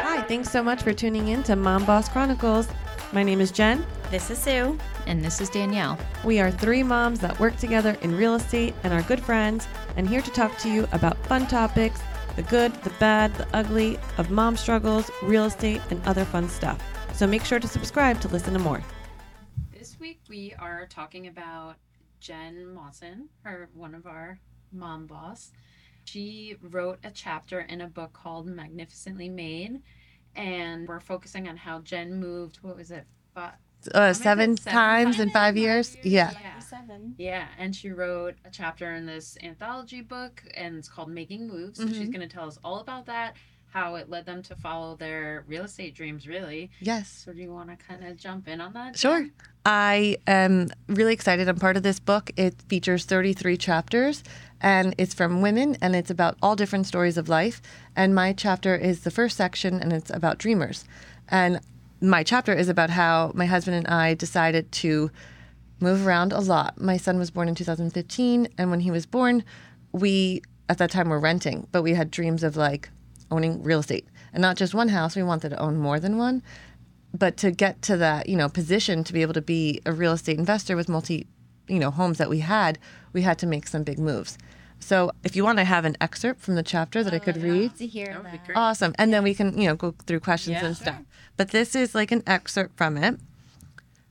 [0.00, 2.68] Hi, thanks so much for tuning in to Mom Boss Chronicles.
[3.12, 3.86] My name is Jen.
[4.10, 4.78] This is Sue.
[5.06, 5.98] And this is Danielle.
[6.24, 9.66] We are three moms that work together in real estate and are good friends,
[9.96, 12.02] and here to talk to you about fun topics
[12.36, 16.80] the good, the bad, the ugly of mom struggles, real estate, and other fun stuff.
[17.12, 18.82] So make sure to subscribe to listen to more.
[19.72, 21.76] This week we are talking about
[22.20, 24.38] Jen Mawson, her one of our
[24.72, 25.50] mom boss.
[26.10, 29.80] She wrote a chapter in a book called Magnificently Made,
[30.34, 32.56] and we're focusing on how Jen moved.
[32.62, 33.04] What was it?
[33.32, 33.54] But
[33.94, 35.94] uh, seven, seven times in five years.
[35.94, 36.04] years?
[36.12, 36.32] Yeah.
[36.32, 36.58] Yeah.
[36.58, 37.14] Seven.
[37.16, 41.78] Yeah, and she wrote a chapter in this anthology book, and it's called Making Moves.
[41.78, 42.12] So she's Mhm.
[42.12, 43.36] going to tell us all about that,
[43.68, 46.72] how it led them to follow their real estate dreams, really.
[46.80, 47.22] Yes.
[47.24, 48.98] So, do you want to kind of jump in on that?
[48.98, 49.28] Sure.
[49.64, 51.48] I am really excited.
[51.48, 52.30] I'm part of this book.
[52.36, 54.24] It features 33 chapters
[54.60, 57.62] and it's from women and it's about all different stories of life.
[57.96, 60.84] And my chapter is the first section and it's about dreamers.
[61.28, 61.60] And
[62.00, 65.10] my chapter is about how my husband and I decided to
[65.80, 66.80] move around a lot.
[66.80, 69.44] My son was born in 2015 and when he was born,
[69.92, 72.90] we at that time were renting, but we had dreams of like
[73.30, 75.16] owning real estate and not just one house.
[75.16, 76.42] We wanted to own more than one
[77.12, 80.12] but to get to that you know position to be able to be a real
[80.12, 81.26] estate investor with multi
[81.68, 82.78] you know homes that we had
[83.12, 84.38] we had to make some big moves
[84.80, 87.36] so if you want to have an excerpt from the chapter that i oh, could
[87.36, 87.76] read.
[87.76, 88.56] To hear That that.
[88.56, 88.94] awesome.
[88.98, 90.66] And then we can you know go through questions Yeah.
[90.66, 91.02] and stuff.
[91.36, 93.20] But this is like an excerpt from it.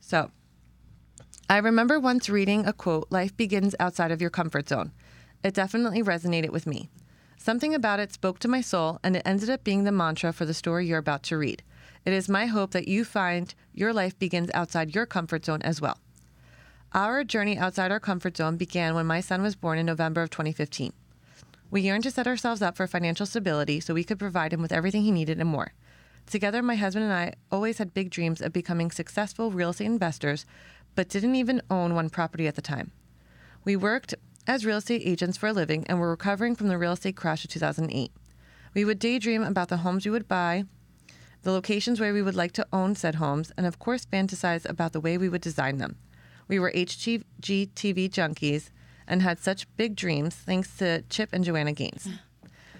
[0.00, 0.30] So
[1.48, 4.92] i remember once reading a quote life begins outside of your comfort zone
[5.42, 6.90] it definitely resonated with me.
[7.38, 10.44] Something about it spoke to my soul and it ended up being the mantra for
[10.44, 11.62] the story you're about to read.
[12.04, 15.80] It is my hope that you find your life begins outside your comfort zone as
[15.80, 15.98] well
[16.92, 20.30] our journey outside our comfort zone began when my son was born in november of
[20.30, 20.92] 2015
[21.70, 24.72] we yearned to set ourselves up for financial stability so we could provide him with
[24.72, 25.72] everything he needed and more.
[26.26, 30.44] Together, my husband and I always had big dreams of becoming successful real estate investors,
[30.94, 32.90] but didn't even own one property at the time.
[33.64, 34.14] We worked
[34.46, 37.44] as real estate agents for a living and were recovering from the real estate crash
[37.44, 38.10] of 2008.
[38.74, 40.64] We would daydream about the homes we would buy,
[41.42, 44.92] the locations where we would like to own said homes, and of course, fantasize about
[44.92, 45.96] the way we would design them.
[46.50, 48.70] We were HGTV junkies
[49.06, 52.08] and had such big dreams thanks to Chip and Joanna Gaines.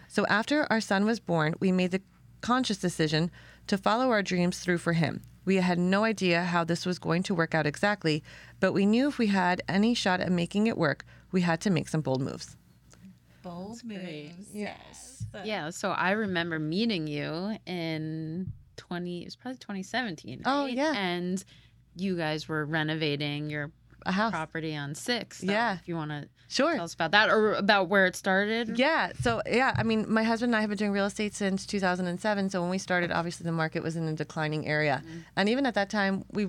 [0.08, 2.03] So after our son was born, we made the
[2.41, 3.30] conscious decision
[3.69, 5.22] to follow our dreams through for him.
[5.44, 8.25] We had no idea how this was going to work out exactly,
[8.59, 11.70] but we knew if we had any shot at making it work, we had to
[11.70, 12.56] make some bold moves.
[13.44, 14.48] Bold moves.
[14.53, 15.25] Yes.
[15.44, 20.42] Yeah, so I remember meeting you in 20, it was probably 2017.
[20.44, 20.92] Oh, yeah.
[20.97, 21.44] And
[21.96, 23.70] you guys were renovating your
[24.06, 24.30] A house.
[24.32, 25.42] property on Six.
[25.42, 25.74] Yeah.
[25.74, 26.74] If you want to Sure.
[26.74, 28.76] tell us about that or about where it started.
[28.76, 29.12] Yeah.
[29.20, 32.50] So yeah, I mean, my husband and I have been doing real estate since 2007.
[32.50, 35.18] So when we started, obviously the market was in a declining area, mm-hmm.
[35.36, 36.48] and even at that time, we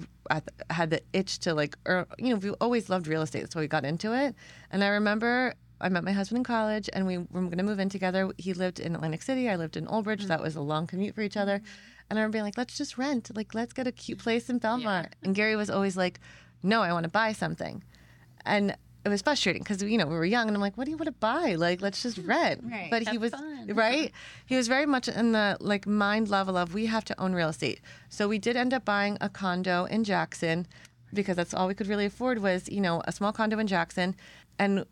[0.72, 3.42] had the itch to like, or you know, we always loved real estate.
[3.42, 4.36] That's why we got into it.
[4.72, 5.54] And I remember.
[5.84, 8.32] I met my husband in college, and we were going to move in together.
[8.38, 9.50] He lived in Atlantic City.
[9.50, 10.20] I lived in Old Bridge.
[10.20, 10.28] Mm-hmm.
[10.28, 11.58] That was a long commute for each other.
[11.58, 11.66] Mm-hmm.
[12.12, 13.36] And I remember being like, "Let's just rent.
[13.36, 14.24] Like, let's get a cute mm-hmm.
[14.24, 16.20] place in Belmont." And Gary was always like,
[16.62, 17.84] "No, I want to buy something."
[18.46, 20.92] and it was frustrating because you know we were young and i'm like what do
[20.92, 22.90] you want to buy like let's just rent Right.
[22.92, 23.68] but he was fun.
[23.74, 24.12] right
[24.46, 27.50] he was very much in the like mind level of we have to own real
[27.50, 30.68] estate so we did end up buying a condo in jackson
[31.14, 34.16] because that's all we could really afford was you know a small condo in jackson
[34.60, 34.86] and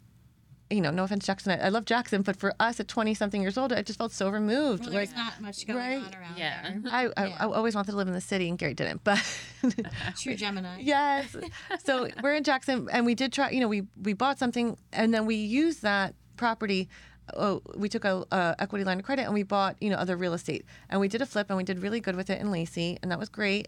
[0.69, 3.41] you know no offense jackson i, I love jackson but for us at 20 something
[3.41, 5.97] years old i just felt so removed Well, like there's not much going right.
[5.97, 6.61] on around Yeah.
[6.77, 6.91] there.
[6.93, 7.37] I, I, Yeah.
[7.39, 9.19] I always wanted to live in the city and gary didn't but
[10.19, 10.77] True Gemini.
[10.81, 11.35] Yes.
[11.83, 13.49] So we're in Jackson, and we did try.
[13.49, 16.87] You know, we we bought something, and then we used that property.
[17.35, 20.15] Oh, we took a, a equity line of credit, and we bought you know other
[20.15, 22.51] real estate, and we did a flip, and we did really good with it in
[22.51, 23.67] Lacey, and that was great.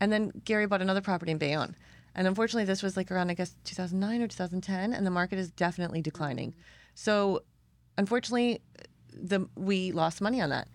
[0.00, 1.76] And then Gary bought another property in Bayonne,
[2.16, 5.50] and unfortunately, this was like around I guess 2009 or 2010, and the market is
[5.52, 6.54] definitely declining.
[6.94, 7.42] So,
[7.98, 8.62] unfortunately,
[9.12, 10.68] the we lost money on that.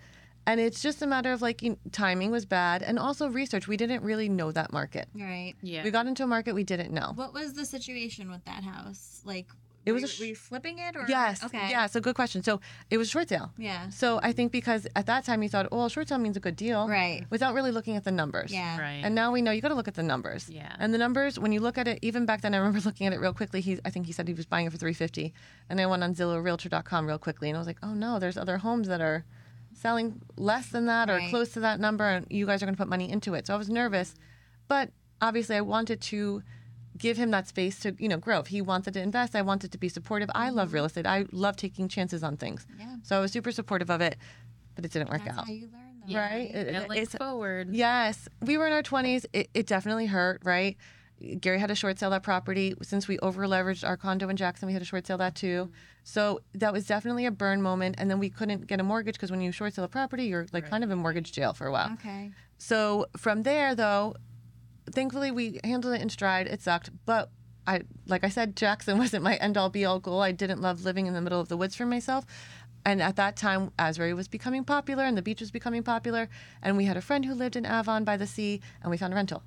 [0.47, 3.67] And it's just a matter of like you timing was bad, and also research.
[3.67, 5.07] We didn't really know that market.
[5.15, 5.55] Right.
[5.61, 5.83] Yeah.
[5.83, 7.11] We got into a market we didn't know.
[7.15, 9.21] What was the situation with that house?
[9.25, 9.47] Like,
[9.85, 11.43] It were was a sh- were you flipping it or Yes.
[11.43, 11.69] Okay.
[11.69, 11.87] Yeah.
[11.87, 12.43] So good question.
[12.43, 12.61] So
[12.91, 13.51] it was short sale.
[13.57, 13.89] Yeah.
[13.89, 16.55] So I think because at that time you thought, oh, short sale means a good
[16.55, 17.25] deal, Right.
[17.31, 18.51] Without really looking at the numbers.
[18.51, 18.79] Yeah.
[18.79, 19.01] Right.
[19.03, 20.49] And now we know you got to look at the numbers.
[20.49, 20.75] Yeah.
[20.77, 23.13] And the numbers, when you look at it, even back then, I remember looking at
[23.13, 23.61] it real quickly.
[23.61, 25.33] He, I think he said he was buying it for three fifty,
[25.69, 28.37] and I went on Zillow Realtor.com real quickly, and I was like, oh no, there's
[28.37, 29.25] other homes that are
[29.73, 31.29] selling less than that or Right.
[31.29, 33.47] close to that number, and you guys are going to put money into it.
[33.47, 34.13] So I was nervous,
[34.67, 34.91] but
[35.21, 36.43] obviously I wanted to
[37.01, 38.39] give him that space to you know grow.
[38.39, 40.29] If he wanted to invest, I wanted to be supportive.
[40.33, 40.75] I love mm-hmm.
[40.75, 41.05] real estate.
[41.05, 42.65] I love taking chances on things.
[42.79, 42.95] Yeah.
[43.03, 44.15] So I was super supportive of it,
[44.75, 45.47] but it didn't work That's out.
[45.47, 46.49] how you learn, though, Right?
[46.53, 47.75] It- it- it looks it's- forward.
[47.75, 49.25] Yes, we were in our 20s.
[49.33, 50.77] It, it definitely hurt, right?
[51.39, 52.73] Gary had to short sale that property.
[52.81, 55.65] Since we over leveraged our condo in Jackson, we had to short sale that too.
[55.65, 55.73] Mm-hmm.
[56.03, 57.95] So that was definitely a burn moment.
[57.99, 60.47] And then we couldn't get a mortgage because when you short sale a property, you're
[60.51, 61.91] like kind of in mortgage jail for a while.
[61.93, 62.31] Okay.
[62.57, 64.15] So from there, though,
[64.93, 66.47] thankfully we handled it in stride.
[66.47, 67.29] It sucked, but
[67.67, 70.21] I, like I said, Jackson wasn't my end all be all goal.
[70.21, 72.25] I didn't love living in the middle of the woods for myself.
[72.83, 76.29] And at that time, Asbury was becoming popular and the beach was becoming popular.
[76.61, 79.13] And we had a friend who lived in Avon by the sea, and we found
[79.13, 79.43] a rental.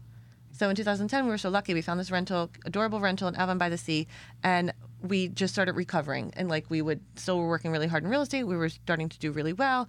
[0.52, 1.74] So in 2010, we were so lucky.
[1.74, 4.06] We found this rental, adorable rental in Avon by the Sea,
[4.44, 6.32] and we just started recovering.
[6.36, 8.44] And like we would, still were working really hard in real estate.
[8.44, 9.88] We were starting to do really well.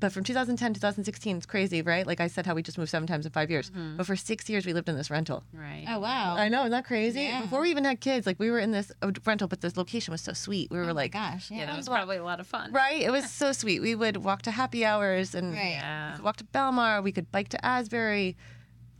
[0.00, 2.06] But from 2010 to 2016, it's crazy, right?
[2.06, 3.70] Like I said, how we just moved seven times in five years.
[3.96, 5.44] But for six years, we lived in this rental.
[5.52, 5.84] Right.
[5.88, 6.34] Oh wow.
[6.36, 7.22] I know, isn't that crazy?
[7.22, 7.42] Yeah.
[7.42, 10.12] Before we even had kids, like we were in this uh, rental, but this location
[10.12, 10.70] was so sweet.
[10.70, 11.50] We were Oh my like, gosh.
[11.50, 11.58] Yeah.
[11.58, 12.72] yeah, that was probably a lot of fun.
[12.72, 13.00] right?
[13.00, 13.80] It was so sweet.
[13.80, 15.70] We would walk to happy hours and Right.
[15.70, 16.10] Yeah.
[16.10, 17.02] we could walk to Belmar.
[17.02, 18.36] We could bike to Asbury.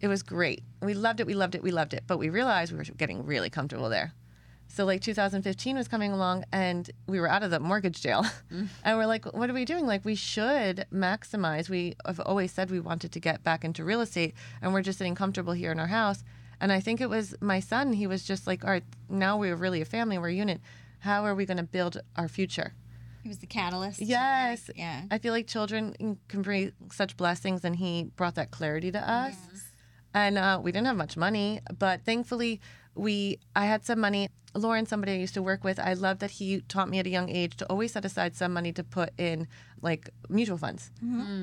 [0.00, 0.62] It was great.
[0.80, 1.26] We loved it.
[1.26, 1.62] We loved it.
[1.62, 2.04] We loved it.
[2.06, 4.12] But we realized we were getting really comfortable there.
[4.74, 8.26] So like 2015 was coming along and we were out of the mortgage jail.
[8.50, 9.86] and we're like, what are we doing?
[9.86, 11.68] Like we should maximize.
[11.68, 14.98] We have always said we wanted to get back into real estate and we're just
[14.98, 16.24] sitting comfortable here in our house.
[16.60, 19.54] And I think it was my son, he was just like, all right, now we're
[19.54, 20.60] really a family, we're a unit.
[20.98, 22.72] How are we going to build our future?
[23.22, 24.00] He was the catalyst.
[24.00, 24.70] Yes.
[24.74, 25.02] Yeah.
[25.08, 29.34] I feel like children can bring such blessings, and he brought that clarity to us.
[30.12, 32.60] And uh, we didn't have much money, but thankfully,
[32.94, 34.28] we I had some money.
[34.56, 37.10] Lauren, somebody I used to work with, I love that he taught me at a
[37.10, 39.48] young age to always set aside some money to put in
[39.82, 40.92] like mutual funds.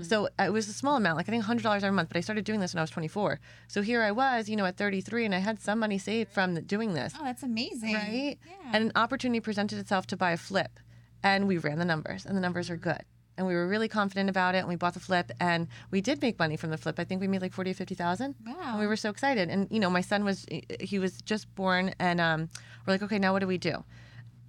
[0.07, 2.07] So uh, it was a small amount, like I think hundred dollars every month.
[2.07, 3.42] But I started doing this when I was 24.
[3.68, 6.56] So here I was, you know, at 33, and I had some money saved from
[6.62, 7.95] doing this Oh, that's amazing.
[7.95, 8.38] right?
[8.48, 8.71] Yeah.
[8.74, 10.80] And an opportunity presented itself to buy a flip,
[11.21, 13.03] and we ran the numbers, and the numbers are good.
[13.38, 16.22] And we were really confident about it, and we bought the flip, and we did
[16.22, 17.00] make money from the flip.
[17.00, 18.36] I think we made like forty or fifty thousand.
[18.45, 18.56] Wow.
[18.72, 20.45] And we were so excited, and you know, my son was
[20.80, 22.50] he was just born, and um,
[22.86, 23.83] we're like, okay, now what do we do?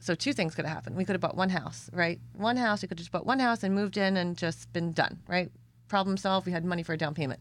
[0.00, 0.96] So two things could have happened.
[0.96, 2.20] We could have bought one house, right?
[2.34, 2.82] One house.
[2.82, 5.50] We could have just bought one house and moved in and just been done, right?
[5.88, 6.44] Problem solved.
[6.46, 7.40] We had money for a down payment,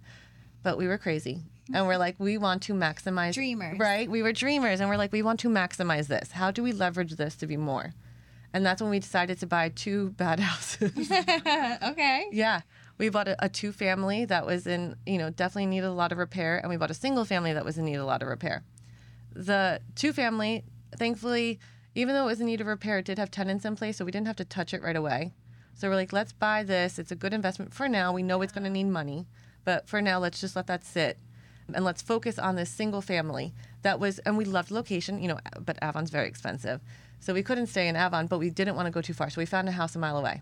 [0.62, 1.42] but we were crazy,
[1.74, 3.80] and we're like, we want to maximize Dreamers.
[3.80, 4.10] right?
[4.10, 6.32] We were dreamers, and we're like, we want to maximize this.
[6.34, 7.94] How do we leverage this to be more?
[8.54, 10.92] And that's when we decided to buy two bad houses.
[11.12, 12.28] okay.
[12.32, 12.62] yeah.
[12.98, 16.12] We bought a, a two family that was in, you know, definitely needed a lot
[16.12, 16.58] of repair.
[16.58, 18.64] And we bought a single family that was in need of a lot of repair.
[19.34, 20.64] The two family,
[20.98, 21.60] thankfully,
[21.96, 23.98] even though it was in need of repair, it did have tenants in place.
[23.98, 25.34] So we didn't have to touch it right away.
[25.74, 27.00] So we're like, let's buy this.
[27.00, 28.14] It's a good investment for now.
[28.14, 28.74] We know it's going to uh-huh.
[28.74, 29.26] need money.
[29.64, 31.18] But for now, let's just let that sit.
[31.74, 35.40] And let's focus on this single family that was, and we loved location, you know,
[35.60, 36.82] but Avon's very expensive.
[37.22, 39.30] So we couldn't stay in Avon, but we didn't want to go too far.
[39.30, 40.42] So we found a house a mile away.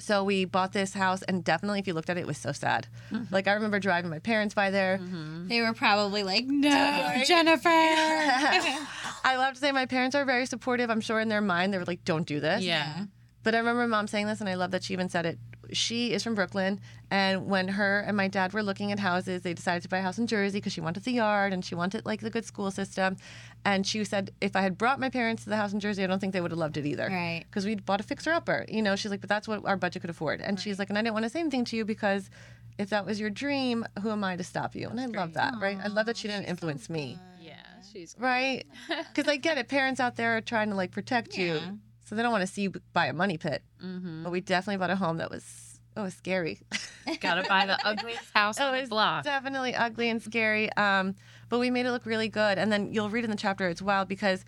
[0.00, 2.52] So we bought this house, and definitely, if you looked at it, it was so
[2.52, 2.86] sad.
[3.10, 3.34] Mm-hmm.
[3.34, 4.98] Like I remember driving my parents by there.
[4.98, 5.48] Mm-hmm.
[5.48, 6.68] They were probably like, no,
[7.26, 7.68] Jennifer.
[7.68, 10.88] I love to say my parents are very supportive.
[10.88, 13.06] I'm sure in their mind they were like, "Don't do this." Yeah.
[13.42, 15.38] But I remember mom saying this, and I love that she even said it.
[15.72, 16.80] She is from Brooklyn,
[17.10, 20.02] and when her and my dad were looking at houses, they decided to buy a
[20.02, 22.70] house in Jersey because she wanted the yard and she wanted like the good school
[22.70, 23.16] system.
[23.64, 26.06] And she said, if I had brought my parents to the house in Jersey, I
[26.06, 27.08] don't think they would have loved it either.
[27.08, 27.44] Right.
[27.48, 28.64] Because we bought a fixer upper.
[28.68, 30.40] You know, she's like, but that's what our budget could afford.
[30.40, 32.30] And she's like, and I didn't want to say anything to you because
[32.78, 34.88] if that was your dream, who am I to stop you?
[34.88, 35.78] And I love that, right?
[35.82, 37.54] I love that she didn't influence me Yeah.
[37.92, 38.64] She's right?
[38.88, 39.68] Because I get it.
[39.68, 41.70] Parents out there are trying to like protect you, Yeah.
[42.08, 43.62] So they don't want to see you buy a money pit.
[43.84, 44.22] mm-hmm.
[44.22, 46.60] But we definitely bought a home that was oh, scary.
[47.20, 49.24] gotta buy the ugliest house on the block.
[49.24, 50.72] definitely ugly and scary.
[50.74, 51.16] Um,
[51.50, 52.56] but we made it look really good.
[52.56, 54.44] And then you'll read in the chapter, it's wild because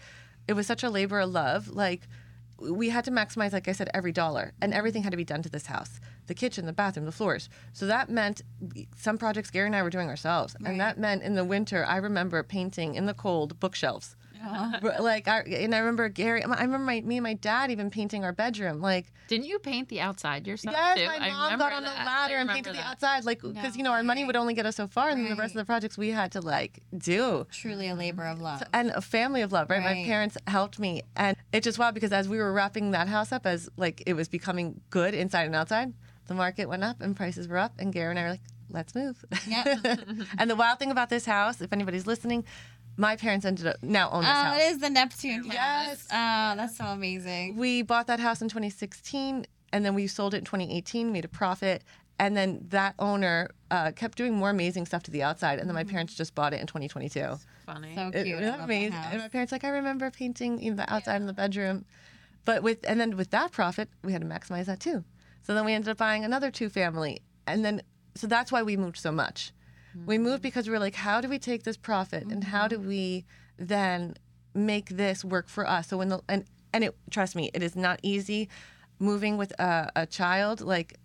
[0.49, 1.69] it was such a labor of love.
[1.69, 2.09] Like
[2.59, 5.43] we had to maximize, like I said, every dollar, and everything had to be done
[5.43, 7.49] to this house the kitchen, the bathroom, the floors.
[7.73, 8.43] So that meant
[8.97, 10.55] some projects Gary and I were doing ourselves.
[10.61, 10.71] Right.
[10.71, 14.15] And that meant in the winter, I remember painting in the cold bookshelves.
[15.01, 16.43] like I and I remember Gary.
[16.43, 18.81] I remember my me and my dad even painting our bedroom.
[18.81, 21.07] Like Didn't you paint the outside yourself yes, too?
[21.07, 23.25] my mom remember got on the ladder and remember painted the outside.
[23.25, 25.31] Like because No you know our money would only get us so far, and then
[25.31, 27.47] the rest of the projects we had to like do.
[27.51, 28.63] Truly a labor of love.
[28.73, 29.83] And a family of love, right?
[29.83, 33.33] My parents helped me, and it's just wild because as we were wrapping that house
[33.33, 35.93] up, as like it was becoming good inside and outside,
[36.27, 38.95] the market went up and prices were up, and Gary and I were like, "Let's
[38.95, 39.77] move." Yeah.
[40.39, 42.45] and the wild thing about this house, if anybody's listening,
[42.97, 44.61] my parents ended up now own this Oh, house.
[44.61, 45.55] it is the Neptune house.
[45.55, 46.07] Yes.
[46.11, 47.57] Oh, that's so amazing.
[47.57, 51.29] we bought that house in 2016 and then we sold it in 2018 made a
[51.29, 51.83] profit
[52.19, 55.75] and then that owner uh, kept doing more amazing stuff to the outside and then
[55.75, 57.95] my parents just bought it in 2022 funny.
[57.95, 58.37] So cute.
[58.37, 58.93] was I love that amazing.
[58.95, 61.85] And my parents like, I remember painting in the outside in the bedroom.
[62.45, 65.05] But with and then with that profit, we had to maximize that too.
[65.43, 67.23] So then we ended up buying another two family.
[67.47, 67.83] And then
[68.17, 69.53] so that's why we moved so much.
[70.07, 72.79] We moved because we were like, how do we take this profit and how do
[72.79, 73.25] we
[73.59, 74.17] then
[74.55, 75.89] make this work for us?
[75.89, 78.49] So when the and and it trust me, it is not easy
[78.99, 80.61] moving with a, a child.
[80.61, 80.99] Like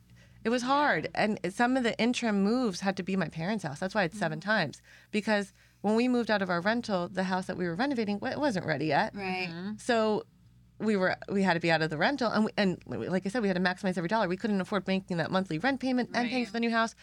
[0.43, 1.09] it was hard.
[1.15, 3.79] And some of the interim moves had to be my parents' house.
[3.79, 4.47] That's why it's 7 mm-hmm.
[4.47, 4.81] times.
[5.11, 8.39] Because when we moved out of our rental, the house that we were renovating it
[8.39, 9.15] wasn't ready yet.
[9.15, 9.49] Right.
[9.49, 9.71] Mm-hmm.
[9.77, 10.25] So
[10.77, 13.29] we were we had to be out of the rental and we, and like I
[13.29, 14.27] said we had to maximize every dollar.
[14.27, 16.95] We couldn't afford making that monthly rent payment and paying for the new house.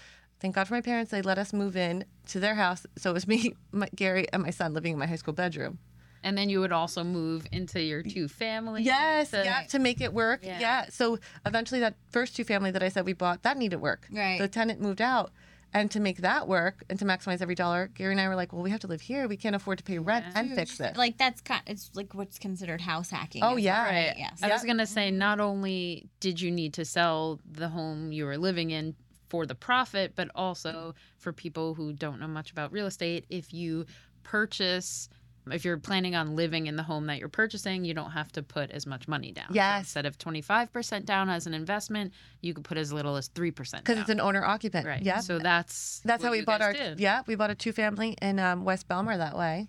[0.43, 1.11] Thank God for my parents.
[1.13, 2.85] They let us move in to their house.
[2.99, 5.79] So it was me, my, Gary, and my son living in my high school bedroom.
[6.25, 8.85] and then you would also move into your two families.
[8.85, 10.41] Yes, to- yeah, to make it work.
[10.45, 10.61] Yeah.
[10.61, 10.87] Yeah.
[10.91, 14.07] So eventually, that first two family that I said we bought that needed work.
[14.13, 14.39] Right.
[14.39, 15.31] The tenant moved out,
[15.75, 18.53] and to make that work and to maximize every dollar, Gary and I were like,
[18.53, 19.27] well, we have to live here.
[19.27, 20.39] We can't afford to pay rent Yeah.
[20.41, 21.63] and fix it." Like that's kind.
[21.67, 23.43] It's like what's considered house hacking.
[23.43, 23.85] Oh, yeah.
[23.85, 24.15] Right.
[24.19, 24.41] Yes.
[24.43, 28.39] I was gonna say, not only did you need to sell the home you were
[28.39, 28.95] living in
[29.33, 33.55] for the profit, but also for people who don't know much about real estate, if
[33.55, 33.87] you
[34.25, 35.09] purchase,
[35.51, 38.43] if you're planning on living in the home that you're purchasing, you don't have to
[38.43, 39.47] put as much money down.
[39.49, 39.81] So Yes.
[39.85, 42.12] instead of 25% down as an investment,
[42.43, 44.87] you could put as little as 3% Because it's an owner occupant.
[44.87, 45.01] right.
[45.03, 45.21] Yeah.
[45.21, 47.01] So that's That's how we bought our did.
[47.01, 47.23] yeah.
[47.27, 49.69] We bought a two family in um, West Belmar that way.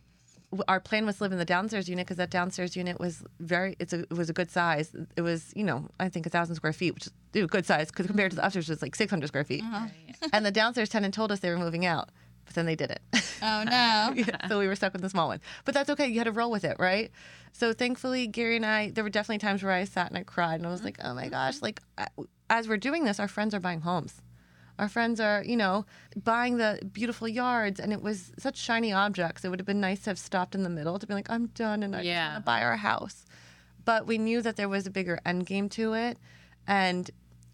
[0.68, 3.76] Our plan was to live in the downstairs unit because that downstairs unit was very
[3.80, 4.96] it's a it was a good size.
[5.16, 7.88] It was you know I think a thousand square feet, which is know, good size
[7.88, 9.64] because compared to the upstairs was like six hundred square feet.
[9.64, 9.88] Uh-huh.
[10.32, 12.10] And the downstairs tenant told us they were moving out,
[12.46, 13.02] but then they didn't.
[13.46, 14.14] Oh no.
[14.16, 15.42] Yeah, so we were stuck with the small one.
[15.66, 16.08] But that's okay.
[16.08, 17.12] You had to roll with it, right?
[17.52, 20.62] So thankfully, Gary and I, there were definitely times where I sat and I cried
[20.62, 20.86] and I was mm-hmm.
[20.86, 21.82] like, oh my gosh, like
[22.50, 24.22] as we're doing this, our friends are buying homes.
[24.80, 25.86] Our friends are, you know,
[26.24, 29.46] buying the beautiful yards, and it was such shiny objects.
[29.46, 31.48] It would have been nice to have stopped in the middle to be like, I'm
[31.48, 32.14] done and I Yeah.
[32.26, 33.26] just want to buy our house.
[33.86, 36.18] But we knew that there was a bigger end game to it.
[36.68, 37.10] And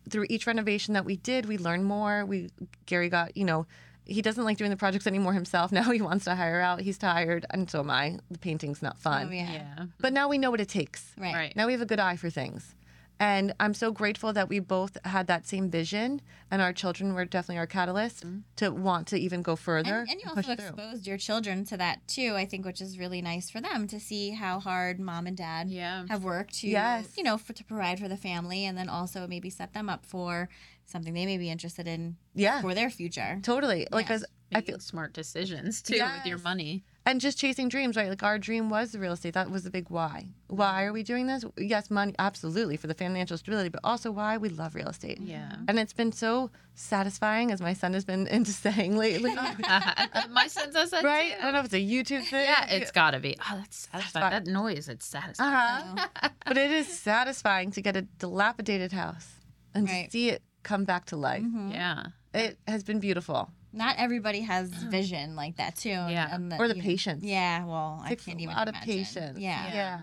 [0.09, 2.25] through each renovation that we did, we learned more.
[2.25, 2.49] We
[2.85, 3.65] Gary got, you know,
[4.05, 5.71] he doesn't like doing the projects anymore himself.
[5.79, 6.81] Now he wants to hire out.
[6.81, 8.17] He's tired, and so am I.
[8.31, 9.27] The painting's not fun.
[9.29, 9.51] Oh yeah.
[9.51, 9.85] Yeah.
[9.99, 11.11] But now we know what it takes.
[11.17, 11.33] Right.
[11.35, 11.55] Right.
[11.55, 12.73] Now we have a good eye for things.
[13.21, 17.25] And I'm so grateful that we both had that same vision, and our children were
[17.25, 18.39] definitely our catalyst mm-hmm.
[18.55, 19.99] to want to even go further.
[19.99, 20.65] And, and you push also through.
[20.67, 22.35] exposed your children to that too.
[22.35, 25.69] I think, which is really nice for them to see how hard mom and dad
[25.69, 26.05] Yeah.
[26.07, 27.09] have worked to, Yes.
[27.17, 30.05] you know, for, to provide for the family, and then also maybe set them up
[30.05, 30.47] for
[30.85, 33.39] something they may be interested in Yeah, for their future.
[33.43, 33.85] totally.
[33.91, 34.21] Like, Yes.
[34.23, 36.83] as I feel, smart decisions too with your money.
[37.05, 38.09] and just chasing dreams, right?
[38.09, 39.33] Like our dream was the real estate.
[39.35, 40.27] That was the big why.
[40.47, 41.45] Why are we doing this?
[41.57, 45.19] Yes, money, absolutely for the financial stability, but also why we love real estate.
[45.21, 45.55] Yeah.
[45.67, 49.33] And it's been so satisfying, as my son has been into saying lately.
[50.29, 51.31] My son does that right?
[51.33, 51.39] too.
[51.39, 52.45] I don't know if it's a YouTube thing.
[52.45, 53.35] Yeah, it's got to be.
[53.49, 54.31] Oh, that's satisfying.
[54.31, 55.53] That noise, it's satisfying.
[55.97, 56.29] Uh-huh.
[56.45, 59.27] but it is satisfying to get a dilapidated house
[59.73, 60.11] and Right.
[60.11, 61.43] see it come back to life.
[61.43, 61.71] Mhm.
[61.73, 62.03] Yeah.
[62.33, 63.49] It has been beautiful.
[63.73, 65.89] Not everybody has vision like that too.
[65.89, 66.33] Yeah.
[66.35, 67.23] and Or the you know- patience.
[67.23, 69.37] Yeah, well, I takes can't a even lot of patience.
[69.39, 69.73] Yeah.
[69.73, 69.99] Yeah.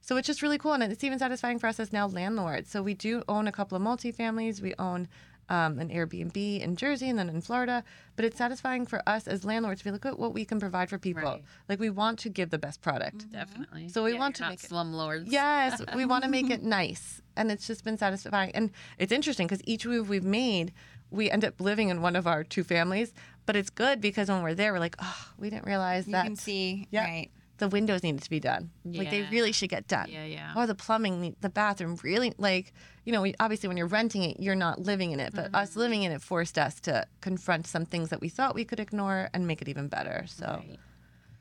[0.00, 0.72] So it's just really cool.
[0.72, 2.70] And it's even satisfying for us as now landlords.
[2.70, 4.60] So we do own a couple of multifamilies.
[4.62, 5.06] We own
[5.50, 7.84] um, an Airbnb in Jersey and then in Florida.
[8.16, 10.60] But it's satisfying for us as landlords to be like, look at what we can
[10.60, 11.22] provide for people.
[11.22, 11.44] Right.
[11.68, 13.30] Like we want to give the best product.
[13.30, 13.88] Definitely.
[13.90, 15.24] So we Yeah, want you're to not make it- slumlords.
[15.30, 18.50] Yes, we want to make it nice, and it's just been satisfying.
[18.54, 20.72] And it's interesting because each move we've made,
[21.10, 23.12] we end up living in one of our two families.
[23.46, 26.24] But it's good because when we're there, we're like, oh, we didn't realize You that
[26.24, 27.04] You can see, Yeah.
[27.04, 27.30] right?
[27.56, 28.70] the windows needed to be done.
[28.84, 30.08] Like they really should get done.
[30.08, 30.52] Yeah, yeah.
[30.54, 32.72] Or the plumbing, the bathroom, really like
[33.04, 33.20] you know.
[33.20, 35.34] We, obviously, when you're renting it, you're not living in it.
[35.34, 35.80] But us Mm-hmm.
[35.80, 39.28] living in it forced us to confront some things that we thought we could ignore
[39.34, 40.24] and make it even better.
[40.28, 40.46] So.
[40.46, 40.78] Right.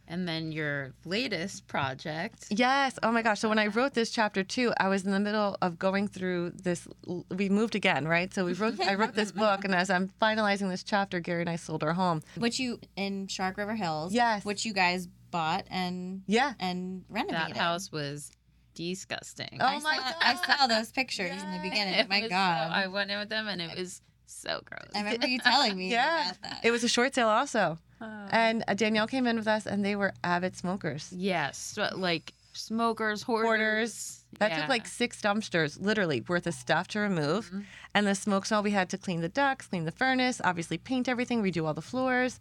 [0.09, 2.47] And then your latest project.
[2.49, 2.97] Yes.
[3.03, 3.41] Oh my gosh.
[3.41, 6.51] So when I wrote this chapter too, I was in the middle of going through
[6.51, 6.87] this.
[7.29, 8.33] We moved again, right?
[8.33, 8.79] So we wrote.
[8.79, 11.91] I wrote this book, and as I'm finalizing this chapter, Gary and I sold our
[11.93, 12.21] home.
[12.37, 14.13] Which you in Shark River Hills.
[14.13, 14.45] Yes.
[14.45, 16.53] Which you guys bought and Yeah.
[16.59, 17.55] and renovated.
[17.55, 18.31] That house was
[18.75, 19.57] disgusting.
[19.59, 20.15] Oh I my saw, God.
[20.21, 21.95] I saw those pictures in the beginning.
[21.95, 22.71] It my was so- God.
[22.71, 24.89] I went in with them and it was so gross.
[24.95, 26.29] I remember you telling me Yeah.
[26.31, 26.59] about that.
[26.63, 28.27] It was a short sale also, Oh.
[28.31, 31.11] and uh, Danielle came in with us, and they were avid smokers.
[31.11, 33.45] yes, like smokers, hoarders.
[33.47, 34.23] Hoarders.
[34.39, 34.59] That Yeah.
[34.61, 37.47] took like six dumpsters, literally, worth of stuff to remove.
[37.47, 37.61] Mm-hmm.
[37.95, 41.07] And the smoke smell, we had to clean the ducts, clean the furnace, obviously paint
[41.07, 42.39] everything, redo all the floors.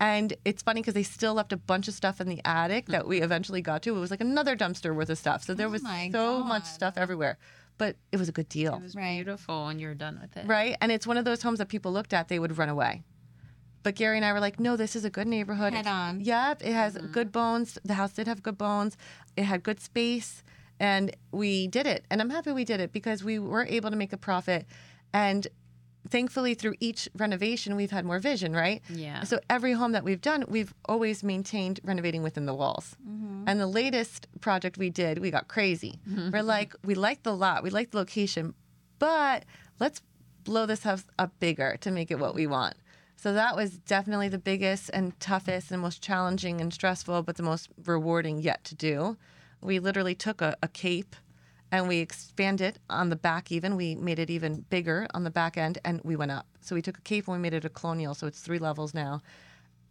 [0.00, 3.06] And it's funny because they still left a bunch of stuff in the attic that
[3.08, 3.96] we eventually got to.
[3.96, 5.42] It was like another dumpster worth of stuff.
[5.42, 7.36] So there Oh was my so much stuff everywhere.
[7.78, 8.74] But it was a good deal.
[8.76, 9.16] It was Right.
[9.16, 10.46] beautiful when you're done with it.
[10.46, 10.76] Right?
[10.80, 13.02] And it's one of those homes that people looked at, they would run away.
[13.82, 15.72] But Gary and I were like, no, this is a good neighborhood.
[15.72, 16.20] Head on.
[16.20, 17.12] Yep, it has mm-hmm.
[17.12, 17.78] good bones.
[17.84, 18.96] The house did have good bones.
[19.36, 20.42] It had good space,
[20.80, 22.04] and we did it.
[22.10, 24.66] And I'm happy we did it because we were able to make a profit.
[25.12, 25.46] And
[26.08, 28.82] thankfully, through each renovation, we've had more vision, right?
[28.88, 29.22] Yeah.
[29.24, 32.96] So every home that we've done, we've always maintained renovating within the walls.
[33.06, 33.44] Mm-hmm.
[33.46, 36.00] And the latest project we did, we got crazy.
[36.08, 36.30] Mm-hmm.
[36.30, 38.54] We're like, we like the lot, we like the location,
[38.98, 39.44] but
[39.78, 40.02] let's
[40.44, 42.74] blow this house up bigger to make it what we want.
[43.20, 47.42] So that was definitely the biggest and toughest and most challenging and stressful, but the
[47.42, 49.16] most rewarding yet to do.
[49.60, 51.16] We literally took a, a cape
[51.72, 53.74] and we expanded on the back even.
[53.74, 56.46] We made it even bigger on the back end and we went up.
[56.60, 58.14] So we took a cape and we made it a colonial.
[58.14, 59.20] So it's three levels now.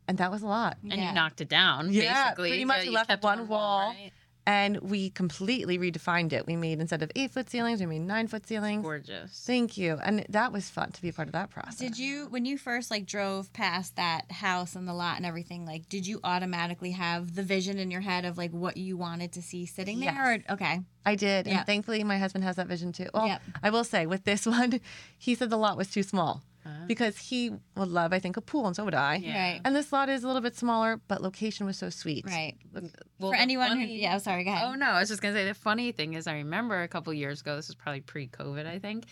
[0.08, 0.78] And that was a lot.
[0.84, 1.10] and Yeah.
[1.10, 1.92] you knocked it down.
[1.92, 2.50] Yeah, basically.
[2.52, 3.90] pretty much Yeah, you left kept one wall.
[3.90, 4.12] right?
[4.48, 6.48] And we completely redefined it.
[6.48, 8.82] We made instead of eight foot ceilings, we made nine foot ceilings.
[8.82, 9.44] Gorgeous.
[9.46, 10.00] Thank you.
[10.02, 11.76] And that was fun to be a part of that process.
[11.78, 15.66] Did you, when you first like drove past that house and the lot and everything,
[15.66, 19.34] like, did you automatically have the vision in your head of like what you wanted
[19.34, 20.14] to see sitting there?
[20.14, 20.42] Yes.
[20.48, 20.80] Or, okay.
[21.06, 21.46] I did.
[21.46, 21.58] Yeah.
[21.58, 23.08] And thankfully, my husband has that vision too.
[23.14, 23.42] Well, Yep.
[23.64, 24.80] I will say with this one,
[25.18, 26.84] he said the lot was too small Ah.
[26.88, 29.16] because he would love, I think, a pool, and so would I.
[29.16, 29.52] Yeah.
[29.54, 29.62] Right.
[29.64, 32.26] And this lot is a little bit smaller, but location was so sweet.
[32.26, 32.56] Right.
[32.74, 34.68] Well, For the anyone who, funny- yeah, oh, sorry, go ahead.
[34.68, 37.14] Oh no, I was just gonna say the funny thing is I remember a couple
[37.14, 39.06] years ago, this was probably pre-COVID, I think.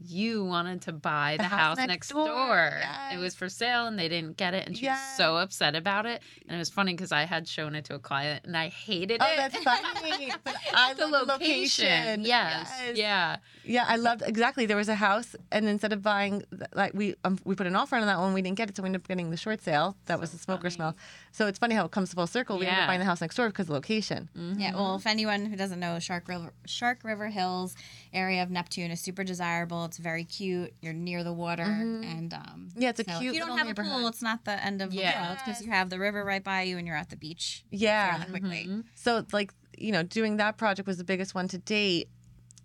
[0.00, 2.68] You wanted to buy the, house, next, door.
[2.68, 2.82] It
[3.14, 3.18] yes.
[3.20, 4.98] was for sale and they didn't get it, and she Yes.
[5.10, 6.22] was so upset about it.
[6.46, 9.20] And it was funny because I had shown it to a client and I hated
[9.20, 9.30] Oh, it.
[9.32, 10.32] Oh, that's funny.
[10.44, 12.24] But I the love location.
[12.24, 12.70] Yes.
[12.94, 13.36] Yeah.
[13.64, 14.66] Yeah, I loved exactly.
[14.66, 16.42] There was a house, and instead of buying,
[16.74, 18.82] like we um, we put an offer on that one, we didn't get it, so
[18.82, 19.96] we ended up getting the short sale.
[20.06, 20.96] That was the smoker smell.
[21.32, 22.56] So it's funny how it comes full circle.
[22.58, 24.30] We ended up buying the house next door because of the location.
[24.56, 27.74] Yeah, well, if anyone who doesn't know, Shark River, Shark River Hills
[28.12, 29.84] area of Neptune is super desirable.
[29.84, 30.72] It's very cute.
[30.80, 33.68] You're near the water, and um, Yeah, it's a so cute If you don't have
[33.68, 35.12] a pool, it's not the end of Yeah.
[35.20, 37.64] the world because you have the river right by you, and you're at the beach.
[37.70, 38.18] Yeah.
[38.24, 38.66] fairly quickly.
[38.68, 38.84] Mhm.
[38.94, 42.08] So like you know, doing that project was the biggest one to date,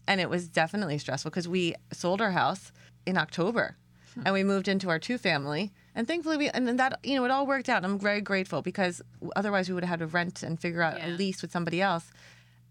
[0.07, 2.71] and it was definitely stressful because we sold our house
[3.05, 3.77] in October,
[4.25, 5.71] and we moved into our two family.
[5.95, 7.85] And thankfully, we and then that you know it all worked out.
[7.85, 9.01] I'm very grateful because
[9.35, 12.11] otherwise we would have had to rent and figure out a lease with somebody else.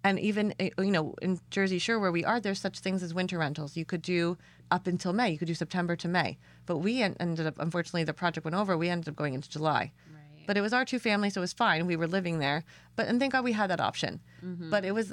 [0.05, 3.15] And even eh, you know in Jersey Shore where we are, there's such things as
[3.15, 3.77] winter rentals.
[3.77, 4.37] You could do
[4.71, 5.31] up until May.
[5.31, 6.39] You could do September to May.
[6.67, 8.77] But we en- ended up unfortunately the project went over.
[8.77, 9.93] We ended up going into July.
[10.13, 10.47] Right.
[10.47, 11.87] But it was our two families, so it was fine.
[11.87, 12.65] We were living there,
[12.97, 14.21] but and thank God we had that option.
[14.71, 15.13] But it was,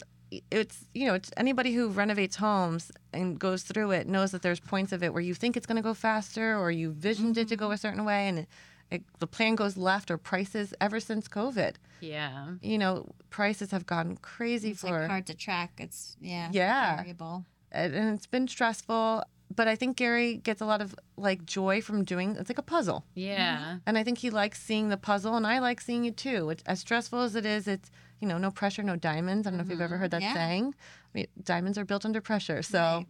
[0.50, 4.60] it's you know, it's anybody who renovates homes and goes through it knows that there's
[4.60, 7.48] points of it where you think it's going to go faster, or you visioned it
[7.50, 8.48] to go a certain way, and
[8.92, 11.76] it, it, the plan goes left, or prices ever since COVID.
[12.02, 12.54] Yeah.
[12.62, 15.74] You know, prices have gone crazy It's for like hard to track.
[15.78, 16.98] It's yeah, Yeah.
[16.98, 17.46] variable.
[17.72, 19.24] and and it's been stressful.
[19.56, 22.36] But I think Gary gets a lot of like joy from doing.
[22.36, 23.04] It's like a puzzle.
[23.16, 23.58] Yeah.
[23.58, 23.78] Mm-hmm.
[23.88, 26.52] And I think he likes seeing the puzzle, and I like seeing it too.
[26.52, 29.48] It's, as stressful as it is, it's you know no pressure, no diamonds.
[29.48, 30.02] I don't know if you've ever mm-hmm.
[30.02, 30.34] heard that Yeah.
[30.36, 30.76] saying.
[30.78, 32.62] I mean, diamonds are built under pressure.
[32.62, 33.06] So Right.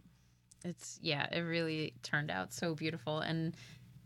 [0.64, 3.20] It's yeah, it really turned out so beautiful.
[3.20, 3.54] And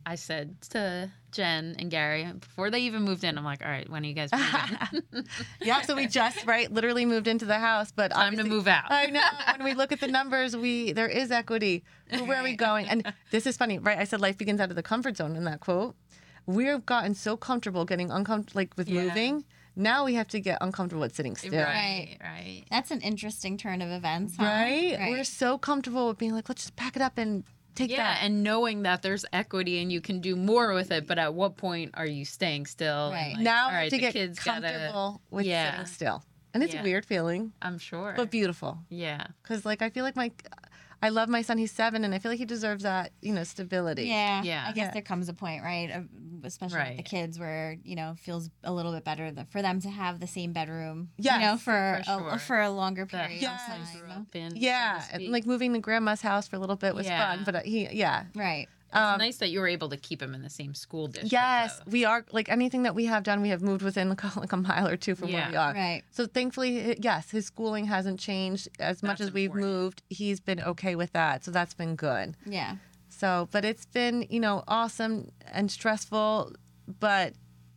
[0.06, 3.88] I said to Jen and Gary before they even moved in, I'm like, all right,
[3.88, 4.30] when are you guys
[5.02, 5.26] moving?
[5.62, 8.90] yeah, so we just right literally moved into the house, but Time to move out.
[8.90, 9.20] I know.
[9.56, 11.84] When we look at the numbers, we there is equity.
[12.10, 12.86] But where are we going?
[12.86, 13.98] And this is funny, right?
[13.98, 15.94] I said life begins out of the comfort zone in that quote.
[16.46, 19.04] We've gotten so comfortable getting uncomfortable, like with Yeah.
[19.04, 19.44] moving.
[19.76, 21.52] Now we have to get uncomfortable with sitting still.
[21.64, 22.64] Right, right.
[22.70, 24.44] That's an interesting turn of events, huh?
[24.44, 24.96] Right?
[24.98, 25.10] Right.
[25.10, 27.42] We're so comfortable with being like, let's just pack it up and
[27.74, 28.22] take Yeah, that.
[28.22, 31.56] and knowing that there's equity and you can do more with it, but at what
[31.56, 33.10] point are you staying still?
[33.10, 33.32] Right.
[33.34, 34.60] like, now right, to the get kids gotta.
[34.68, 35.72] comfortable with Yeah.
[35.72, 36.24] sitting still.
[36.54, 36.80] And it's Yeah.
[36.80, 38.14] a weird feeling, I'm sure.
[38.16, 38.78] but beautiful.
[38.88, 40.30] yeah, Because, like, I feel like my,
[41.02, 41.58] I love my son.
[41.58, 44.04] He's seven, and I feel like he deserves that, you know, stability.
[44.04, 44.64] Yeah, Yeah.
[44.68, 44.90] I guess Yeah.
[44.92, 46.08] there comes a point, right, of-
[46.44, 49.90] especially with the kids, where you know feels a little bit better for them to
[49.90, 53.62] have the same bedroom, Yes, you know, for for a, for a longer period Yes.
[53.68, 54.10] of house time.
[54.10, 57.34] up so Yeah, and, like moving to grandma's house for a little bit was Yeah.
[57.36, 58.24] fun, but uh, he, yeah.
[58.34, 58.68] Right.
[58.94, 61.32] It's Um, nice that you were able to keep him in the same school district.
[61.32, 61.90] yes, though.
[61.90, 64.86] we are like anything that we have done, we have moved within like a, mile
[64.86, 65.70] or two from where we Yeah.
[65.70, 65.74] are.
[65.74, 66.02] Right.
[66.10, 70.02] So thankfully, yes, his schooling hasn't changed as much That's as we've moved.
[70.08, 72.36] He's been okay with that, so that's been good.
[72.46, 72.76] Yeah.
[73.08, 76.52] So, but it's been, you know, awesome and stressful,
[77.00, 77.34] but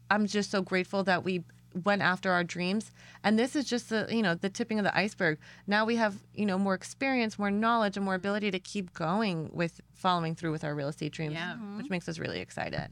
[0.09, 1.43] I'm just so grateful that we
[1.77, 2.91] went after our dreams.
[3.23, 5.37] And this is just the, you know, the tipping of the iceberg.
[5.65, 9.49] Now we have, you know, more experience, more knowledge, and more ability to keep going
[9.53, 11.53] with following through with our real estate dreams, Yeah.
[11.53, 11.77] Mm-hmm.
[11.77, 12.89] which makes us really excited.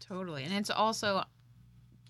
[0.00, 0.44] Totally.
[0.44, 1.24] And it's also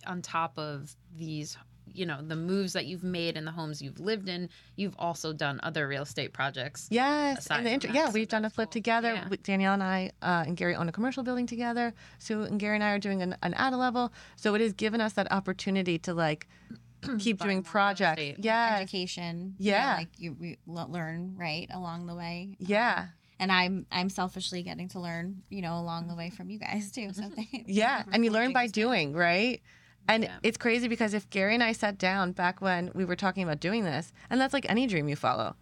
[0.06, 1.56] on top of these
[1.96, 5.32] you know, the moves that you've made in the homes you've lived in, you've also
[5.32, 6.88] done other real estate projects.
[6.90, 8.72] Yes, aside and the from inter- yeah, so we've done a flip cool.
[8.72, 9.14] together.
[9.14, 9.28] Yeah.
[9.28, 11.94] with Danielle and I uh, and Gary own a commercial building together.
[12.18, 14.12] Sue and Gary and I are doing an, an at a level.
[14.36, 16.46] So it has given us that opportunity to like
[17.18, 18.20] keep doing more real projects.
[18.20, 18.36] estate.
[18.44, 19.54] Yeah, Education.
[19.58, 19.96] Yeah.
[19.98, 22.56] like you we learn right along the way.
[22.58, 23.06] yeah,
[23.38, 26.90] And I'm I'm selfishly getting to learn, you know, along the way from you guys
[26.90, 27.12] too.
[27.12, 27.24] So
[27.66, 28.02] yeah.
[28.12, 29.60] And you learn by doing, right?
[30.08, 30.36] And Yeah.
[30.42, 33.60] it's crazy because if Gary and I sat down back when we were talking about
[33.60, 35.56] doing this, and that's like any dream you follow,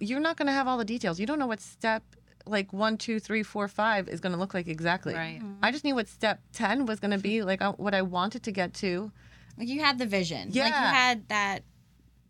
[0.00, 1.18] you're not going to have all the details.
[1.20, 2.02] You don't know what step
[2.46, 5.14] like one, two, three, four, five is going to look like exactly.
[5.14, 5.40] Right.
[5.62, 8.42] I just knew what step 10 was going to be, like uh, what I wanted
[8.44, 9.12] to get to.
[9.58, 10.48] Like you had the vision.
[10.54, 11.64] Like you had that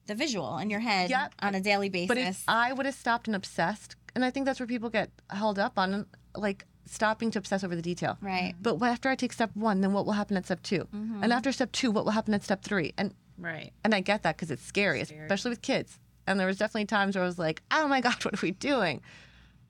[0.06, 1.34] the visual in your head Yep.
[1.40, 2.08] on a daily basis.
[2.08, 5.10] But if I would have stopped and obsessed, and I think that's where people get
[5.30, 8.16] held up on, like stopping to obsess over the detail.
[8.20, 8.54] right.
[8.60, 11.22] But what- after I take step one, then what will happen at step 2 Mm-hmm.
[11.22, 12.92] And after step two, what will happen at step three?
[12.98, 13.72] And Right.
[13.84, 15.20] and I get that because it's scary, Scary.
[15.24, 15.98] especially with kids.
[16.26, 18.50] And there was definitely times where I was like, "Oh my god, what are we
[18.52, 19.00] doing?"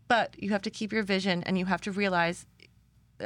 [0.08, 2.46] But you have to keep your vision, and you have to realize.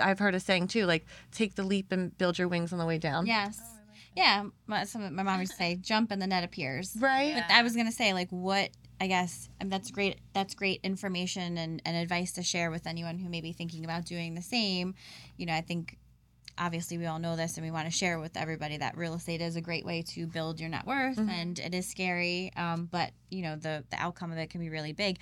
[0.01, 2.87] I've heard a saying too, like take the leap and build your wings on the
[2.87, 3.27] way down.
[3.27, 3.61] Yes.
[4.17, 4.45] yeah.
[4.67, 7.35] My, some, my mom used to say, "Jump and the net appears." Right.
[7.37, 8.71] But I was gonna say, like, what
[9.03, 10.21] I guess and that's great.
[10.33, 14.05] That's great information and, and advice to share with anyone who may be thinking about
[14.05, 14.95] doing the same.
[15.37, 15.99] You know, I think
[16.57, 19.41] obviously we all know this and we want to share with everybody that real estate
[19.41, 23.11] is a great way to build your net worth and it is scary, um, but
[23.29, 25.19] you know the the outcome of it can be really big.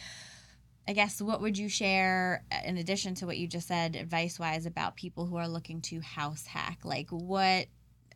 [0.86, 4.38] I guess what would you share uh, in addition to what you just said, advice
[4.38, 6.80] wise, about people who are looking to house hack?
[6.84, 7.64] Like what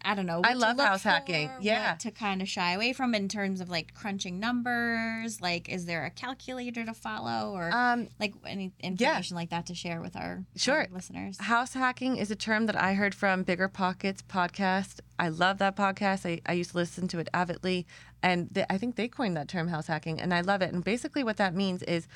[0.05, 0.43] I don't know.
[0.45, 1.49] I love house hacking.
[1.49, 1.93] for, Yeah.
[1.93, 5.41] what to kind of shy away from in terms of like crunching numbers.
[5.41, 9.75] Like, is there a calculator to follow or Um, like any information like that to
[9.75, 10.81] share with our, Sure.
[10.81, 11.41] our listeners?
[11.41, 15.01] House hacking is a term that I heard from Bigger Pockets podcast.
[15.19, 16.27] I love that podcast.
[16.29, 17.87] I, I used to listen to it avidly.
[18.23, 20.21] And they, I think they coined that term house hacking.
[20.21, 20.73] And I love it.
[20.73, 22.09] And basically, what that means is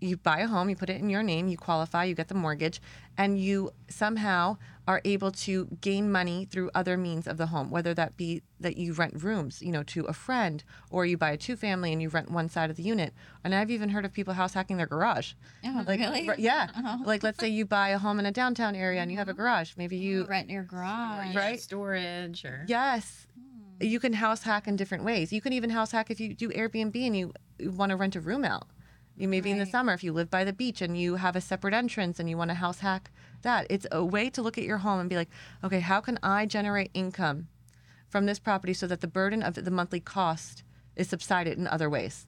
[0.00, 2.34] you buy a home, you put it in your name, you qualify, you get the
[2.34, 2.80] mortgage,
[3.16, 4.56] and you somehow
[4.86, 8.76] are able to gain money through other means of the home, whether that be that
[8.76, 12.00] you rent rooms, you know, to a friend, or you buy a two family and
[12.00, 13.12] you rent one side of the unit.
[13.42, 15.32] And I've even heard of people house hacking their garage.
[15.64, 16.28] Oh, Like, really?
[16.28, 16.68] r- yeah.
[16.76, 17.02] Oh.
[17.06, 19.34] Like, let's say you buy a home in a downtown area and you have a
[19.34, 19.72] garage.
[19.76, 21.34] Maybe you, rent your garage.
[21.34, 21.60] Right.
[21.60, 23.84] Storage or yes, Hmm.
[23.86, 25.32] you can house hack in different ways.
[25.32, 28.14] You can even house hack if you do Airbnb and you, you want to rent
[28.16, 28.68] a room out.
[29.16, 31.40] You maybe in the summer if you live by the beach and you have a
[31.40, 33.10] separate entrance and you want to house hack
[33.42, 33.66] that.
[33.70, 35.30] It's a way to look at your home and be like,
[35.64, 37.48] okay, how can I generate income
[38.08, 40.62] from this property so that the burden of the monthly cost
[40.96, 42.26] is subsided in other ways?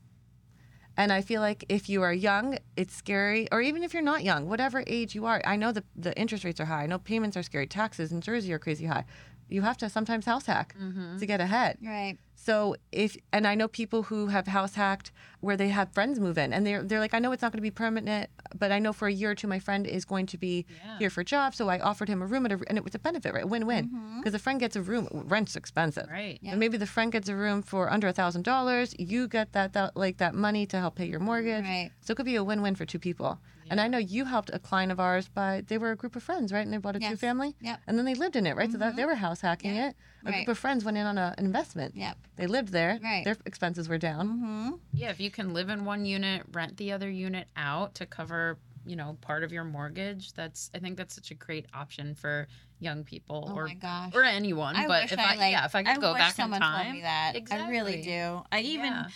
[0.96, 4.24] And I feel like if you are young, it's scary, or even if you're not
[4.24, 6.83] young, whatever age you are, I know the, the interest rates are high.
[6.83, 7.68] I know payments are scary.
[7.68, 9.05] Taxes in Jersey are crazy high.
[9.48, 11.18] You have to sometimes house hack mm-hmm.
[11.18, 11.79] to get ahead.
[11.81, 12.18] Right.
[12.40, 16.38] So if and I know people who have house hacked where they have friends move
[16.38, 18.79] in and they're they're like I know it's not going to be permanent but I
[18.79, 20.98] know for a year or two my friend is going to be Yeah.
[20.98, 22.94] here for a job so I offered him a room at a, and it was
[22.94, 24.18] a benefit right win win mm-hmm.
[24.20, 26.38] because the friend gets a room rent's expensive right.
[26.40, 26.53] Yeah.
[26.53, 29.72] and maybe the friend gets a room for under a thousand dollars you get that,
[29.74, 31.90] that like that money to help pay your mortgage Right.
[32.01, 33.38] so it could be a win win for two people
[33.70, 36.22] and I know you helped a client of ours by they were a group of
[36.22, 37.11] friends right and they bought a Yes.
[37.11, 37.77] two family Yeah.
[37.87, 38.96] and then they lived in it right so that mm-hmm.
[38.96, 39.88] they were house hacking Yeah.
[39.88, 40.35] it a Right.
[40.44, 42.16] group of friends went in on an investment Yep.
[42.37, 42.98] they lived there.
[43.02, 43.24] Right.
[43.24, 44.28] Their expenses were down.
[44.28, 44.70] Mm-hmm.
[44.92, 48.59] Yeah, if you can live in one unit, rent the other unit out to cover,
[48.87, 52.48] you know, part of your mortgage, that's I think that's such a great option for
[52.81, 54.12] young people Oh or my gosh.
[54.14, 54.76] or anyone.
[54.76, 56.50] I but wish if I, I, like, yeah, if I could go wish back in
[56.52, 57.35] time, told me that.
[57.50, 58.42] I really do.
[58.52, 59.07] I even, Yeah.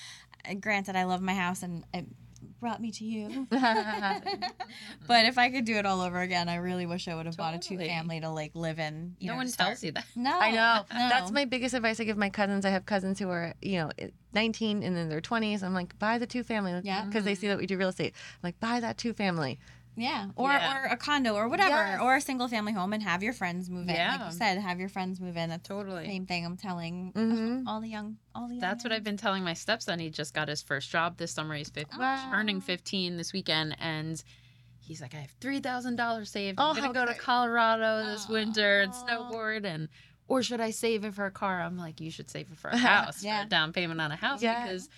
[0.51, 2.07] uh, granted, I love my house and it
[2.61, 3.47] brought me to you.
[3.51, 7.37] but if I could do it all over again, I really wish I would have
[7.37, 9.17] bought a two family to like live in.
[9.19, 10.05] You no know, one to start- tells you that.
[10.17, 10.85] No, I know.
[10.93, 11.09] No.
[11.09, 12.65] That's my biggest advice I give my cousins.
[12.65, 13.91] I have cousins who are, you know,
[14.35, 15.63] 19 and in their 20s.
[15.63, 16.81] I'm like, buy the two family.
[16.85, 17.05] Yeah.
[17.05, 17.55] Because they see mm-hmm.
[17.55, 18.15] that we do real estate.
[18.17, 19.59] I'm like, buy that two family.
[19.95, 20.85] Yeah, or Yeah.
[20.85, 22.01] or a condo or whatever, Yes.
[22.01, 23.95] or a single family home, and have your friends move in.
[23.95, 24.17] Yeah.
[24.17, 25.51] Like you said, have your friends move in.
[25.51, 26.07] That's Totally.
[26.07, 26.47] same thing.
[26.47, 27.65] I'm telling Mhm.
[27.67, 28.55] all the young, all the.
[28.55, 29.99] Young That's what I've been telling my stepson.
[29.99, 31.55] He just got his first job this summer.
[31.55, 32.31] He's 15, Wow.
[32.31, 33.77] turning 15 this weekend.
[33.79, 34.23] And
[34.81, 36.59] he's like, I have $3,000 saved.
[36.59, 37.15] Oh, I'm gonna go to.
[37.15, 39.67] Colorado this winter and snowboard.
[39.67, 39.89] And,
[40.27, 41.61] or should I save it for a car?
[41.61, 43.41] I'm like, you should save it for a house, Yeah.
[43.43, 44.63] for a down payment on a house Yeah.
[44.63, 44.89] because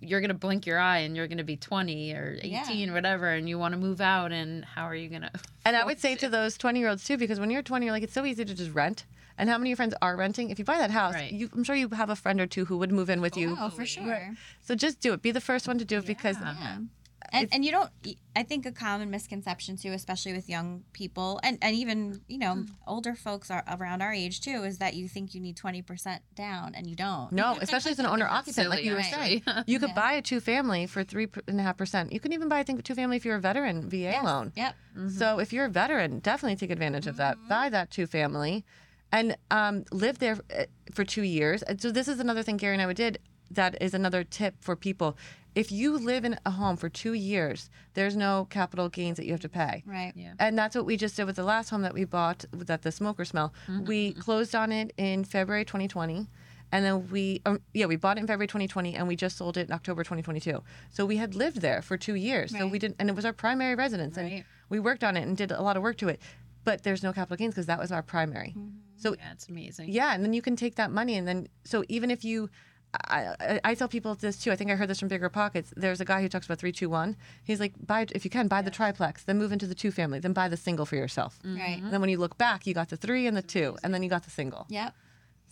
[0.00, 2.62] you're going to blink your eye and you're going to be 20 or Yeah.
[2.64, 3.28] 18 whatever.
[3.30, 4.32] And you want to move out.
[4.32, 5.30] And how are you going to?
[5.64, 7.92] And I would say to those 20 year olds too, because when you're 20, you're
[7.92, 9.04] like, it's so easy to just rent.
[9.38, 10.50] And how many of your friends are renting?
[10.50, 11.32] If you buy that house, Right.
[11.32, 13.56] you, I'm sure you have a friend or two who would move in with you.
[13.58, 14.34] Oh, for oh, sure.
[14.60, 15.22] So just do it.
[15.22, 16.76] Be the first one to do it because Yeah.
[17.22, 17.38] Yeah.
[17.38, 17.90] and, it's- and you don't
[18.34, 22.64] i think a common misconception too especially with young people and, and even you know
[22.86, 26.74] older folks are around our age too is that you think you need 20% down
[26.74, 29.42] and you don't no, especially as an owner occupant, like you were actually.
[29.46, 29.94] saying, you could Yeah.
[29.94, 32.12] buy a two family for three and a half percent.
[32.12, 34.52] You can even buy, I think, a two family if you're a veteran VA loan.
[34.56, 34.74] yep
[35.08, 37.36] So if you're a veteran, definitely take advantage of that.
[37.48, 38.64] Buy that two family,
[39.12, 41.62] and um, live there uh, for two years.
[41.78, 43.18] So this is another thing Gary and I did.
[43.50, 45.16] That is another tip for people.
[45.54, 49.32] If you live in a home for two years, there's no capital gains that you
[49.32, 49.82] have to pay.
[49.86, 50.34] right Yeah.
[50.38, 52.92] And that's what we just did with the last home that we bought that the
[52.92, 53.52] smoker smell.
[53.66, 53.84] Mm-hmm.
[53.84, 54.20] We mm-hmm.
[54.20, 56.28] closed on it in February 2020.
[56.72, 59.56] And then we, um, yeah, we bought it in February 2020 and we just sold
[59.56, 60.62] it in October 2022.
[60.90, 62.56] So we had lived there for two years.
[62.56, 64.16] So we didn't, and it was our primary residence.
[64.16, 64.32] Right.
[64.32, 66.20] And we worked on it and did a lot of work to it.
[66.62, 68.54] But there's no capital gains because that was our primary.
[68.56, 68.68] Mm-hmm.
[69.00, 69.90] So Yeah, amazing.
[69.90, 72.50] yeah, and then you can take that money, and then so even if you,
[72.92, 74.50] I, I, I tell people this too.
[74.50, 75.72] I think I heard this from Bigger Pockets.
[75.76, 77.16] There's a guy who talks about three, two, one.
[77.44, 80.18] He's like, buy if you can, buy the triplex, then move into the two family,
[80.18, 81.38] then buy the single for yourself.
[81.44, 81.58] Mm-hmm.
[81.58, 83.94] right And then when you look back, you got the three and the two, and
[83.94, 84.66] then you got the single.
[84.68, 84.94] yep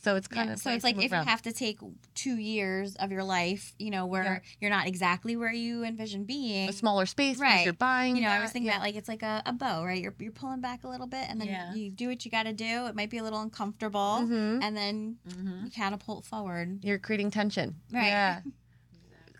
[0.01, 0.55] So it's kind Yeah.
[0.55, 1.81] of So it's like if you have to take
[2.15, 6.69] two years of your life, you know, where you're not exactly where you envision being.
[6.69, 7.65] a smaller space Right.
[7.65, 8.15] you're buying.
[8.17, 8.79] You know, I was thinking yeah.
[8.79, 10.01] that like it's like a, a bow, right?
[10.01, 11.75] You're, you're pulling back a little bit and then Yeah.
[11.75, 12.87] you do what you got to do.
[12.87, 14.63] It might be a little uncomfortable Mhm.
[14.63, 15.65] and then Mm-hmm.
[15.67, 16.85] you catapult forward.
[16.85, 17.77] you're creating tension.
[17.93, 18.07] Right.
[18.07, 18.41] Yeah.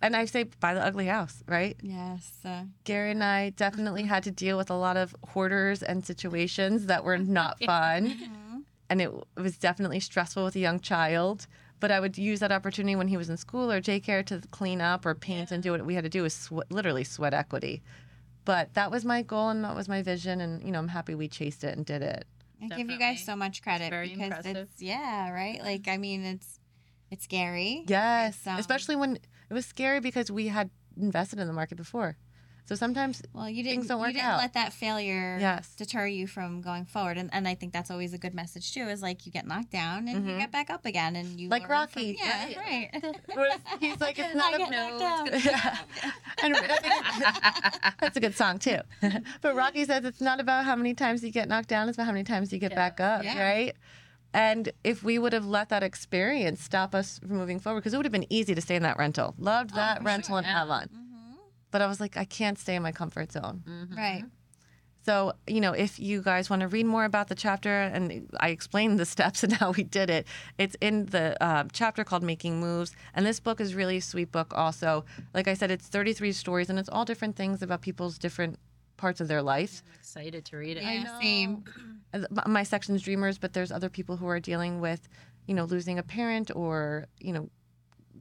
[0.01, 1.77] And I say buy the ugly house, right?
[1.83, 2.39] Yes.
[2.45, 6.87] Uh, Gary and I definitely had to deal with a lot of hoarders and situations
[6.87, 8.15] that were not fun.
[8.91, 11.47] And it was definitely stressful with a young child.
[11.81, 14.81] But I would use that opportunity when he was in school or daycare to clean
[14.81, 17.83] up or paint and do what we had to do was swe- literally sweat equity.
[18.45, 21.15] But that was my goal and that was my vision, and you know I'm happy
[21.15, 22.27] we chased it and did it.
[22.61, 24.57] I give you guys so much credit very because impressive.
[24.57, 25.63] it's yeah, right?
[25.63, 26.59] Like I mean, it's
[27.11, 27.85] it's scary.
[27.87, 31.77] Yes, It's, um, especially when it was scary because we had invested in the market
[31.77, 32.17] before.
[32.69, 33.99] So sometimes Well, you Things didn't.
[33.99, 34.37] don't You didn't out.
[34.39, 35.75] let that failure Yes.
[35.75, 38.83] deter you from going forward, and and I think that's always a good message too.
[38.89, 40.39] Is like you get knocked down and you Mhm.
[40.41, 42.91] get back up again, and you Like learn from- Rocky, yeah, right?
[43.35, 43.61] right.
[43.81, 45.29] he's like it's not I a get knocked down.
[46.43, 46.55] and
[48.01, 48.81] that's a good song too.
[49.41, 52.05] but Rocky says it's not about how many times you get knocked down; it's about
[52.07, 52.77] how many times you get Yeah.
[52.77, 53.41] back up, Yeah.
[53.43, 53.75] right?
[54.35, 57.97] And if we would have let that experience stop us from moving forward, because it
[57.97, 59.35] would have been easy to stay in that rental.
[59.39, 60.61] Loved that Oh, rental sure, in yeah.
[60.61, 61.08] Avalon, Mhm.
[61.71, 63.63] But I was like, I can't stay in my comfort zone.
[63.69, 63.97] Mm-hmm.
[63.97, 64.25] Right.
[65.05, 68.51] So, you know, if you guys want to read more about the chapter, and I
[68.51, 70.27] explained the steps and how we did it,
[70.59, 72.95] it's in the uh, chapter called Making Moves.
[73.15, 75.05] And this book is really a sweet book, also.
[75.33, 78.59] Like I said, it's 33 stories, and it's all different things about people's different
[78.99, 79.83] parts of their life.
[79.87, 80.83] I'm excited to read it.
[80.83, 81.65] Yeah, same.
[82.13, 85.09] And m- My section's dreamers, but there's other people who are dealing with,
[85.47, 87.51] you know, losing a parent or, you know,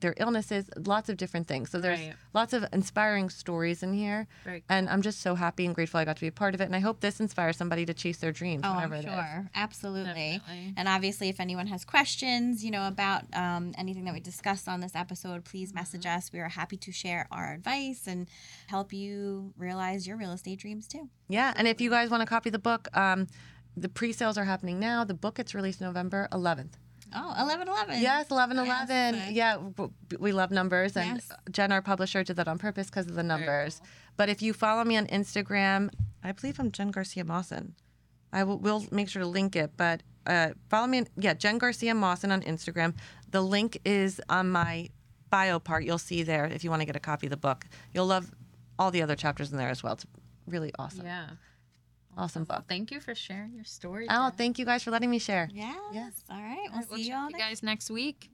[0.02, 1.70] their illnesses, lots of different things.
[1.70, 2.14] So there's Right.
[2.34, 4.28] lots of inspiring stories in here.
[4.44, 4.66] Very cool.
[4.70, 6.66] And I'm just so happy and grateful I got to be a part of it.
[6.66, 9.12] And I hope this inspires somebody to chase their dreams, Oh, whatever I'm it is.
[9.14, 9.50] sure.
[9.56, 10.40] Absolutely.
[10.40, 10.74] Definitely.
[10.78, 14.80] And obviously, if anyone has questions, you know, about um, anything that we discussed on
[14.82, 16.32] this episode, please message us.
[16.32, 18.28] We are happy to share our advice and
[18.68, 21.10] help you realize your real estate dreams too.
[21.30, 23.28] Yeah, and if you guys want to copy the book, um,
[23.76, 25.04] the pre-sales are happening now.
[25.04, 26.78] The book gets released November 11th.
[27.16, 28.02] Oh, 11 11.
[28.02, 29.16] Yes, 11 11.
[29.16, 29.32] Yes.
[29.32, 29.58] Yeah,
[30.20, 31.32] we love numbers, and Yes.
[31.52, 33.82] Jen, our publisher, did that on purpose because of the numbers.
[34.18, 35.90] But if you follow me on Instagram,
[36.24, 37.76] I believe I'm Jen Garcia Mawson.
[38.34, 41.00] I will will make sure to link it, but uh, follow me.
[41.00, 42.94] On, yeah, Jen Garcia Mawson on Instagram.
[43.32, 44.90] The link is on my
[45.30, 45.86] bio part.
[45.86, 47.66] You'll see there if you want to get a copy of the book.
[47.94, 48.32] You'll love
[48.78, 49.94] all the other chapters in there as well.
[49.94, 50.06] It's
[50.46, 51.06] really awesome.
[51.06, 51.28] Yeah.
[52.18, 52.64] Awesome book.
[52.68, 54.08] thank you for sharing your story.
[54.10, 54.38] Oh, Jen.
[54.38, 55.50] thank you guys for letting me share.
[55.54, 55.76] Yes.
[55.94, 56.24] Yes.
[56.30, 56.58] All right.
[56.72, 58.30] We'll right, we'll see you all you next guys next week.